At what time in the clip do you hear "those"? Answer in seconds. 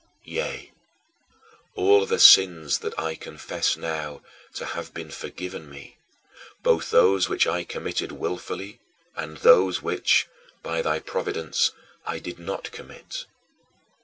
6.89-7.29, 9.37-9.83